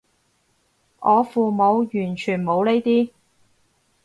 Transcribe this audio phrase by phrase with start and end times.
[0.99, 3.11] 我父母完全冇呢啲